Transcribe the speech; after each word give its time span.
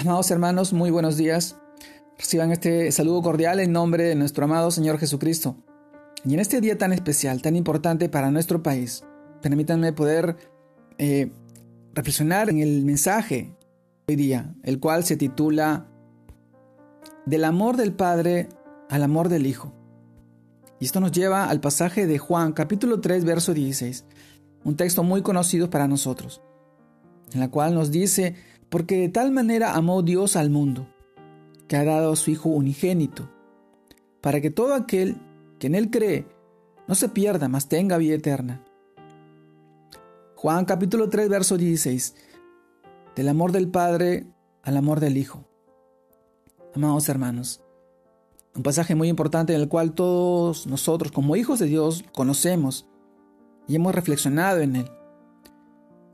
Amados 0.00 0.30
hermanos, 0.30 0.72
muy 0.72 0.92
buenos 0.92 1.16
días. 1.16 1.56
Reciban 2.16 2.52
este 2.52 2.92
saludo 2.92 3.20
cordial 3.20 3.58
en 3.58 3.72
nombre 3.72 4.04
de 4.04 4.14
nuestro 4.14 4.44
amado 4.44 4.70
Señor 4.70 4.96
Jesucristo. 4.98 5.56
Y 6.24 6.34
en 6.34 6.40
este 6.40 6.60
día 6.60 6.78
tan 6.78 6.92
especial, 6.92 7.42
tan 7.42 7.56
importante 7.56 8.08
para 8.08 8.30
nuestro 8.30 8.62
país, 8.62 9.02
permítanme 9.42 9.92
poder 9.92 10.36
eh, 10.98 11.32
reflexionar 11.94 12.48
en 12.48 12.60
el 12.60 12.84
mensaje 12.84 13.56
hoy 14.06 14.14
día, 14.14 14.54
el 14.62 14.78
cual 14.78 15.02
se 15.02 15.16
titula 15.16 15.88
Del 17.26 17.42
amor 17.42 17.76
del 17.76 17.92
Padre 17.92 18.50
al 18.90 19.02
amor 19.02 19.28
del 19.28 19.46
Hijo. 19.46 19.72
Y 20.78 20.84
esto 20.84 21.00
nos 21.00 21.10
lleva 21.10 21.50
al 21.50 21.58
pasaje 21.58 22.06
de 22.06 22.18
Juan, 22.18 22.52
capítulo 22.52 23.00
3, 23.00 23.24
verso 23.24 23.52
16, 23.52 24.04
un 24.62 24.76
texto 24.76 25.02
muy 25.02 25.22
conocido 25.22 25.70
para 25.70 25.88
nosotros, 25.88 26.40
en 27.32 27.40
la 27.40 27.50
cual 27.50 27.74
nos 27.74 27.90
dice, 27.90 28.36
porque 28.70 28.98
de 28.98 29.08
tal 29.08 29.32
manera 29.32 29.74
amó 29.74 30.02
Dios 30.02 30.36
al 30.36 30.50
mundo, 30.50 30.88
que 31.66 31.76
ha 31.76 31.84
dado 31.84 32.12
a 32.12 32.16
su 32.16 32.30
Hijo 32.30 32.48
unigénito, 32.48 33.30
para 34.20 34.40
que 34.40 34.50
todo 34.50 34.74
aquel 34.74 35.16
que 35.58 35.68
en 35.68 35.74
Él 35.74 35.90
cree 35.90 36.26
no 36.86 36.94
se 36.94 37.08
pierda, 37.08 37.48
mas 37.48 37.68
tenga 37.68 37.98
vida 37.98 38.14
eterna. 38.14 38.64
Juan 40.34 40.64
capítulo 40.64 41.08
3, 41.08 41.28
verso 41.28 41.56
16. 41.56 42.14
Del 43.16 43.28
amor 43.28 43.52
del 43.52 43.68
Padre 43.68 44.26
al 44.62 44.76
amor 44.76 45.00
del 45.00 45.16
Hijo. 45.16 45.44
Amados 46.74 47.08
hermanos, 47.08 47.60
un 48.54 48.62
pasaje 48.62 48.94
muy 48.94 49.08
importante 49.08 49.54
en 49.54 49.60
el 49.60 49.68
cual 49.68 49.94
todos 49.94 50.66
nosotros 50.66 51.12
como 51.12 51.36
hijos 51.36 51.58
de 51.58 51.66
Dios 51.66 52.04
conocemos 52.12 52.86
y 53.66 53.76
hemos 53.76 53.94
reflexionado 53.94 54.60
en 54.60 54.76
él. 54.76 54.90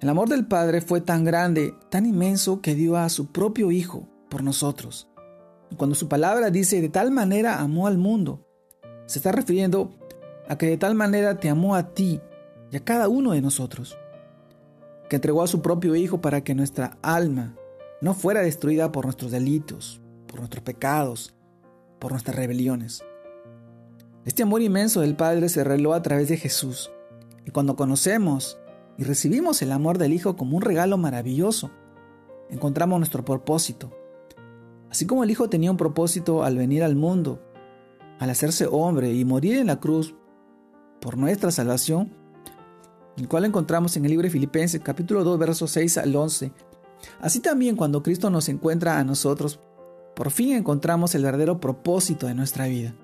El 0.05 0.11
amor 0.11 0.29
del 0.29 0.45
Padre 0.45 0.83
fue 0.83 1.01
tan 1.01 1.25
grande, 1.25 1.75
tan 1.89 2.05
inmenso, 2.05 2.61
que 2.61 2.75
dio 2.75 2.99
a 2.99 3.09
su 3.09 3.33
propio 3.33 3.71
Hijo 3.71 4.07
por 4.29 4.43
nosotros. 4.43 5.09
cuando 5.79 5.95
su 5.95 6.11
palabra 6.11 6.51
dice 6.51 6.83
de 6.83 6.91
tal 6.91 7.11
manera 7.11 7.63
amó 7.63 7.87
al 7.87 7.97
mundo, 7.97 8.47
se 9.07 9.19
está 9.19 9.33
refiriendo 9.33 9.95
a 10.47 10.59
que 10.59 10.67
de 10.67 10.77
tal 10.77 10.95
manera 10.95 11.41
te 11.41 11.49
amó 11.49 11.75
a 11.75 11.95
ti 11.95 12.21
y 12.71 12.77
a 12.77 12.85
cada 12.85 13.09
uno 13.09 13.33
de 13.33 13.41
nosotros, 13.41 13.97
que 15.09 15.17
entregó 15.17 15.43
a 15.43 15.47
su 15.47 15.63
propio 15.63 15.97
Hijo 15.97 16.21
para 16.21 16.45
que 16.45 16.55
nuestra 16.55 16.99
alma 17.01 17.57
no 18.03 18.13
fuera 18.13 18.43
destruida 18.43 18.93
por 18.93 19.07
nuestros 19.07 19.31
delitos, 19.31 20.03
por 20.27 20.41
nuestros 20.41 20.63
pecados, 20.63 21.35
por 21.99 22.13
nuestras 22.13 22.37
rebeliones. 22.37 23.03
Este 24.27 24.43
amor 24.43 24.61
inmenso 24.61 25.01
del 25.01 25.17
Padre 25.17 25.49
se 25.49 25.65
reveló 25.65 25.95
a 25.95 26.03
través 26.03 26.29
de 26.29 26.37
Jesús, 26.37 26.91
y 27.47 27.53
cuando 27.53 27.75
conocemos 27.75 28.59
y 28.97 29.05
recibimos 29.05 29.63
el 29.63 29.73
amor 29.73 29.99
del 29.99 30.13
Hijo 30.13 30.37
como 30.37 30.57
un 30.57 30.63
regalo 30.63 30.97
maravilloso, 30.99 31.71
encontramos 32.51 32.99
nuestro 32.99 33.25
propósito. 33.25 33.91
Así 34.91 35.07
como 35.07 35.25
el 35.25 35.31
Hijo 35.31 35.49
tenía 35.49 35.71
un 35.71 35.77
propósito 35.77 36.45
al 36.45 36.57
venir 36.57 36.85
al 36.85 36.95
mundo, 36.95 37.43
al 38.19 38.31
hacerse 38.31 38.67
hombre 38.71 39.13
y 39.13 39.25
morir 39.25 39.57
en 39.57 39.67
la 39.67 39.81
cruz 39.81 40.15
por 41.01 41.19
nuestra 41.19 41.51
salvación, 41.51 42.13
el 43.17 43.29
cual 43.29 43.45
encontramos 43.45 43.97
en 43.97 44.05
el 44.05 44.11
libro 44.11 44.25
de 44.25 44.31
Filipenses 44.31 44.81
capítulo 44.83 45.25
2 45.25 45.39
versos 45.39 45.71
6 45.71 45.99
al 45.99 46.15
11. 46.15 46.53
Así 47.21 47.41
también 47.41 47.77
cuando 47.77 48.03
Cristo 48.03 48.31
nos 48.31 48.49
encuentra 48.49 48.99
a 48.99 49.05
nosotros, 49.05 49.61
por 50.15 50.31
fin 50.31 50.53
encontramos 50.53 51.15
el 51.15 51.25
verdadero 51.25 51.61
propósito 51.61 52.27
de 52.27 52.35
nuestra 52.35 52.67
vida. 52.67 52.95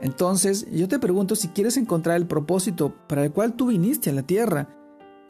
Entonces, 0.00 0.66
yo 0.70 0.88
te 0.88 0.98
pregunto 0.98 1.36
si 1.36 1.48
quieres 1.48 1.76
encontrar 1.76 2.16
el 2.16 2.26
propósito 2.26 2.94
para 3.06 3.24
el 3.24 3.32
cual 3.32 3.54
tú 3.54 3.68
viniste 3.68 4.10
a 4.10 4.12
la 4.12 4.22
tierra, 4.22 4.68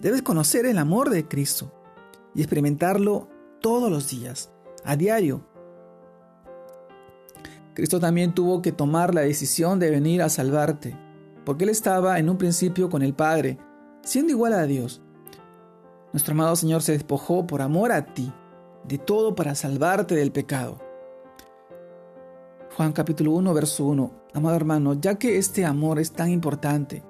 debes 0.00 0.22
conocer 0.22 0.66
el 0.66 0.78
amor 0.78 1.10
de 1.10 1.28
Cristo 1.28 1.72
y 2.34 2.40
experimentarlo 2.40 3.28
todos 3.60 3.90
los 3.90 4.10
días, 4.10 4.50
a 4.84 4.96
diario. 4.96 5.46
Cristo 7.74 8.00
también 8.00 8.34
tuvo 8.34 8.62
que 8.62 8.72
tomar 8.72 9.14
la 9.14 9.20
decisión 9.20 9.78
de 9.78 9.90
venir 9.90 10.22
a 10.22 10.28
salvarte, 10.28 10.98
porque 11.44 11.64
Él 11.64 11.70
estaba 11.70 12.18
en 12.18 12.28
un 12.28 12.38
principio 12.38 12.88
con 12.90 13.02
el 13.02 13.14
Padre, 13.14 13.58
siendo 14.02 14.32
igual 14.32 14.54
a 14.54 14.66
Dios. 14.66 15.02
Nuestro 16.12 16.32
amado 16.32 16.56
Señor 16.56 16.82
se 16.82 16.92
despojó 16.92 17.46
por 17.46 17.62
amor 17.62 17.92
a 17.92 18.14
ti, 18.14 18.32
de 18.84 18.98
todo 18.98 19.34
para 19.34 19.54
salvarte 19.54 20.14
del 20.14 20.32
pecado. 20.32 20.78
Juan 22.76 22.92
capítulo 22.92 23.32
1, 23.32 23.54
verso 23.54 23.84
1. 23.86 24.25
Amado 24.36 24.54
hermano, 24.54 24.92
ya 24.92 25.14
que 25.14 25.38
este 25.38 25.64
amor 25.64 25.98
es 25.98 26.12
tan 26.12 26.28
importante 26.28 27.02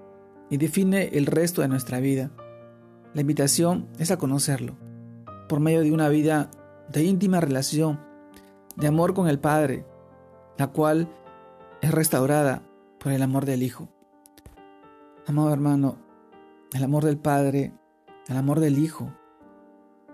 y 0.49 0.59
define 0.59 1.09
el 1.09 1.27
resto 1.27 1.61
de 1.61 1.67
nuestra 1.67 1.99
vida, 1.99 2.31
la 3.15 3.21
invitación 3.21 3.89
es 3.99 4.13
a 4.13 4.17
conocerlo 4.17 4.77
por 5.49 5.59
medio 5.59 5.81
de 5.81 5.91
una 5.91 6.09
vida 6.09 6.53
de 6.89 7.03
íntima 7.03 7.41
relación, 7.41 7.99
de 8.77 8.87
amor 8.87 9.13
con 9.13 9.27
el 9.27 9.41
Padre, 9.41 9.85
la 10.57 10.69
cual 10.69 11.09
es 11.81 11.91
restaurada 11.91 12.63
por 13.01 13.11
el 13.11 13.21
amor 13.23 13.45
del 13.45 13.65
Hijo. 13.65 13.89
Amado 15.27 15.53
hermano, 15.53 15.97
el 16.75 16.85
amor 16.85 17.05
del 17.05 17.19
Padre, 17.19 17.73
el 18.29 18.37
amor 18.37 18.61
del 18.61 18.79
Hijo, 18.79 19.13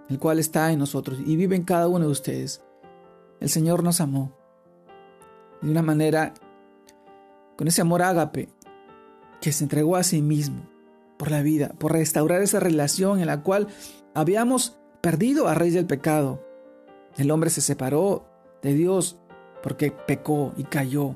el 0.08 0.18
cual 0.18 0.38
está 0.38 0.72
en 0.72 0.78
nosotros 0.78 1.18
y 1.26 1.36
vive 1.36 1.56
en 1.56 1.64
cada 1.64 1.88
uno 1.88 2.06
de 2.06 2.10
ustedes. 2.10 2.64
El 3.38 3.50
Señor 3.50 3.82
nos 3.82 4.00
amó 4.00 4.32
de 5.60 5.70
una 5.70 5.82
manera, 5.82 6.32
con 7.62 7.68
ese 7.68 7.80
amor 7.80 8.02
ágape, 8.02 8.48
que 9.40 9.52
se 9.52 9.62
entregó 9.62 9.94
a 9.94 10.02
sí 10.02 10.20
mismo 10.20 10.68
por 11.16 11.30
la 11.30 11.42
vida, 11.42 11.68
por 11.78 11.92
restaurar 11.92 12.42
esa 12.42 12.58
relación 12.58 13.20
en 13.20 13.28
la 13.28 13.44
cual 13.44 13.68
habíamos 14.14 14.80
perdido 15.00 15.46
a 15.46 15.54
raíz 15.54 15.72
del 15.72 15.86
pecado. 15.86 16.44
El 17.16 17.30
hombre 17.30 17.50
se 17.50 17.60
separó 17.60 18.26
de 18.62 18.74
Dios 18.74 19.20
porque 19.62 19.92
pecó 19.92 20.52
y 20.56 20.64
cayó, 20.64 21.14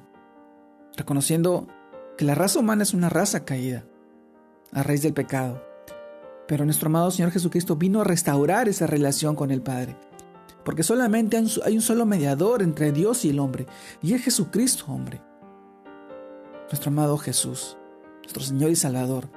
reconociendo 0.96 1.66
que 2.16 2.24
la 2.24 2.36
raza 2.36 2.60
humana 2.60 2.84
es 2.84 2.94
una 2.94 3.08
raza 3.08 3.44
caída 3.44 3.84
a 4.70 4.84
raíz 4.84 5.02
del 5.02 5.14
pecado. 5.14 5.60
Pero 6.46 6.64
nuestro 6.64 6.86
amado 6.86 7.10
Señor 7.10 7.32
Jesucristo 7.32 7.74
vino 7.74 8.02
a 8.02 8.04
restaurar 8.04 8.68
esa 8.68 8.86
relación 8.86 9.34
con 9.34 9.50
el 9.50 9.62
Padre 9.62 9.96
porque 10.64 10.84
solamente 10.84 11.36
hay 11.36 11.74
un 11.74 11.82
solo 11.82 12.06
mediador 12.06 12.62
entre 12.62 12.92
Dios 12.92 13.24
y 13.24 13.30
el 13.30 13.38
hombre, 13.38 13.66
y 14.02 14.14
es 14.14 14.22
Jesucristo, 14.22 14.84
hombre. 14.88 15.20
Nuestro 16.68 16.90
amado 16.90 17.16
Jesús, 17.16 17.76
nuestro 18.22 18.42
Señor 18.42 18.70
y 18.70 18.76
Salvador, 18.76 19.28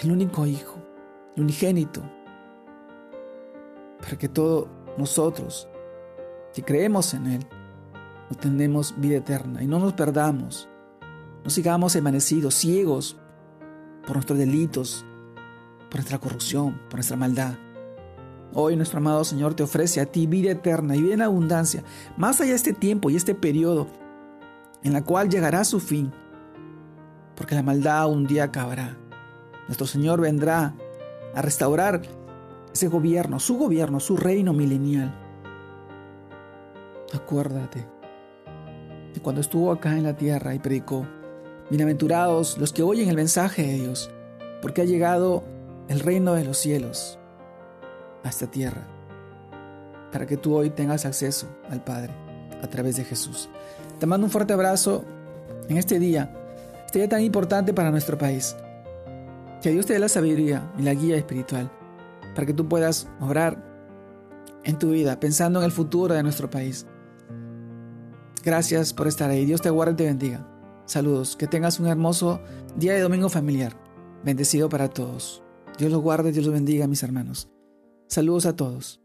el 0.00 0.12
único 0.12 0.46
Hijo, 0.46 0.76
el 1.34 1.42
unigénito, 1.42 2.00
para 4.00 4.16
que 4.16 4.28
todos 4.28 4.68
nosotros, 4.96 5.68
que 6.52 6.62
creemos 6.62 7.12
en 7.14 7.26
Él, 7.26 7.46
obtenemos 8.30 8.94
vida 8.98 9.16
eterna 9.16 9.64
y 9.64 9.66
no 9.66 9.80
nos 9.80 9.94
perdamos, 9.94 10.68
no 11.42 11.50
sigamos 11.50 11.96
emanecidos, 11.96 12.54
ciegos 12.54 13.16
por 14.06 14.14
nuestros 14.14 14.38
delitos, 14.38 15.04
por 15.90 15.96
nuestra 15.96 16.18
corrupción, 16.18 16.80
por 16.88 16.94
nuestra 16.94 17.16
maldad. 17.16 17.54
Hoy 18.52 18.76
nuestro 18.76 18.98
amado 18.98 19.24
Señor 19.24 19.54
te 19.54 19.64
ofrece 19.64 20.00
a 20.00 20.06
ti 20.06 20.28
vida 20.28 20.52
eterna 20.52 20.94
y 20.94 21.02
vida 21.02 21.14
en 21.14 21.22
abundancia, 21.22 21.82
más 22.16 22.40
allá 22.40 22.50
de 22.50 22.56
este 22.56 22.72
tiempo 22.72 23.10
y 23.10 23.16
este 23.16 23.34
periodo 23.34 23.88
en 24.84 24.92
la 24.92 25.02
cual 25.02 25.28
llegará 25.28 25.64
su 25.64 25.80
fin, 25.80 26.12
porque 27.36 27.54
la 27.54 27.62
maldad 27.62 28.08
un 28.08 28.26
día 28.26 28.44
acabará. 28.44 28.96
Nuestro 29.66 29.86
Señor 29.86 30.20
vendrá 30.20 30.74
a 31.34 31.42
restaurar 31.42 32.02
ese 32.72 32.88
gobierno, 32.88 33.40
su 33.40 33.56
gobierno, 33.56 34.00
su 34.00 34.16
reino 34.16 34.52
milenial. 34.52 35.14
Acuérdate 37.12 37.86
de 39.14 39.20
cuando 39.20 39.40
estuvo 39.40 39.70
acá 39.70 39.96
en 39.96 40.02
la 40.02 40.16
tierra 40.16 40.54
y 40.54 40.58
predicó, 40.58 41.06
bienaventurados 41.70 42.58
los 42.58 42.72
que 42.72 42.82
oyen 42.82 43.08
el 43.08 43.16
mensaje 43.16 43.62
de 43.62 43.74
Dios, 43.74 44.10
porque 44.60 44.82
ha 44.82 44.84
llegado 44.84 45.44
el 45.88 46.00
reino 46.00 46.34
de 46.34 46.44
los 46.44 46.58
cielos 46.58 47.18
a 48.24 48.28
esta 48.28 48.50
tierra, 48.50 48.88
para 50.10 50.26
que 50.26 50.36
tú 50.36 50.56
hoy 50.56 50.70
tengas 50.70 51.04
acceso 51.04 51.46
al 51.70 51.84
Padre 51.84 52.12
a 52.62 52.66
través 52.66 52.96
de 52.96 53.04
Jesús. 53.04 53.48
Te 54.00 54.06
mando 54.06 54.26
un 54.26 54.30
fuerte 54.30 54.52
abrazo 54.52 55.04
en 55.68 55.76
este 55.76 55.98
día, 55.98 56.34
día 56.98 57.08
tan 57.08 57.22
importante 57.22 57.72
para 57.72 57.90
nuestro 57.90 58.18
país. 58.18 58.56
Que 59.62 59.70
Dios 59.70 59.86
te 59.86 59.94
dé 59.94 59.98
la 59.98 60.08
sabiduría 60.08 60.72
y 60.78 60.82
la 60.82 60.94
guía 60.94 61.16
espiritual 61.16 61.70
para 62.34 62.46
que 62.46 62.54
tú 62.54 62.68
puedas 62.68 63.08
obrar 63.20 63.62
en 64.64 64.78
tu 64.78 64.90
vida 64.90 65.20
pensando 65.20 65.60
en 65.60 65.66
el 65.66 65.72
futuro 65.72 66.14
de 66.14 66.22
nuestro 66.22 66.50
país. 66.50 66.86
Gracias 68.42 68.92
por 68.92 69.06
estar 69.06 69.30
ahí. 69.30 69.46
Dios 69.46 69.62
te 69.62 69.70
guarde 69.70 69.92
y 69.92 69.96
te 69.96 70.04
bendiga. 70.04 70.46
Saludos. 70.86 71.36
Que 71.36 71.46
tengas 71.46 71.80
un 71.80 71.86
hermoso 71.86 72.40
día 72.76 72.92
de 72.92 73.00
domingo 73.00 73.28
familiar. 73.28 73.74
Bendecido 74.22 74.68
para 74.68 74.88
todos. 74.88 75.42
Dios 75.78 75.90
los 75.90 76.02
guarde, 76.02 76.32
Dios 76.32 76.44
los 76.44 76.54
bendiga, 76.54 76.86
mis 76.86 77.02
hermanos. 77.02 77.48
Saludos 78.08 78.46
a 78.46 78.54
todos. 78.54 79.03